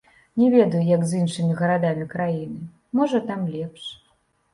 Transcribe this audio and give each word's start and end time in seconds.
Не 0.43 0.45
ведаю, 0.53 0.79
як 0.95 1.03
з 1.09 1.19
іншымі 1.19 1.57
гарадамі 1.59 2.07
краіны, 2.13 2.63
можа, 3.01 3.21
там 3.29 3.45
лепш. 3.57 3.83